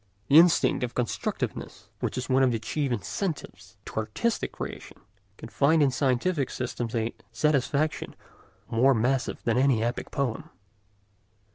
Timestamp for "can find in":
5.37-5.91